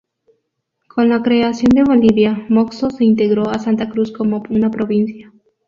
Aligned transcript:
Con 0.87 1.09
la 1.09 1.21
creación 1.21 1.69
de 1.75 1.83
Bolivia, 1.83 2.47
Moxos 2.49 2.95
se 2.95 3.05
integró 3.05 3.51
a 3.51 3.59
Santa 3.59 3.87
Cruz 3.87 4.11
como 4.11 4.41
una 4.49 4.71
provincia. 4.71 5.31